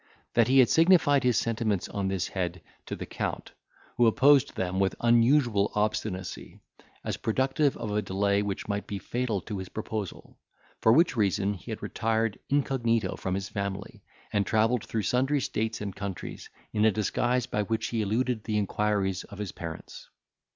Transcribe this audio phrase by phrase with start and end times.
[0.33, 3.51] That he had signified his sentiments on this head to the Count,
[3.97, 6.59] who opposed them with unusual obstinacy,
[7.03, 10.39] as productive of a delay which might be fatal to his proposal;
[10.81, 14.01] for which reason he had retired incognito from his family,
[14.33, 18.57] and travelled through sundry states and countries, in a disguise by which he eluded the
[18.57, 20.09] inquiries of his parents.